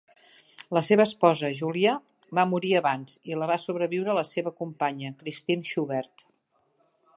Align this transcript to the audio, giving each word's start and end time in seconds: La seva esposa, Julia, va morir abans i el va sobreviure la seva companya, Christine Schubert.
La 0.77 0.81
seva 0.85 1.03
esposa, 1.09 1.51
Julia, 1.59 1.93
va 2.39 2.45
morir 2.55 2.71
abans 2.79 3.19
i 3.31 3.37
el 3.37 3.45
va 3.53 3.59
sobreviure 3.67 4.17
la 4.21 4.25
seva 4.33 4.57
companya, 4.63 5.15
Christine 5.23 5.71
Schubert. 5.73 6.29